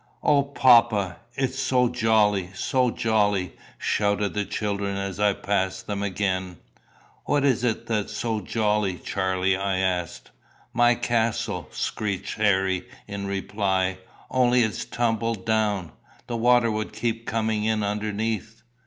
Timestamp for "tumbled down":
14.85-15.91